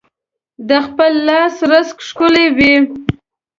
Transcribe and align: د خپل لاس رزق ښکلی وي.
د 0.67 0.69
خپل 0.85 1.11
لاس 1.27 1.55
رزق 1.71 1.97
ښکلی 2.07 2.47
وي. 2.57 2.73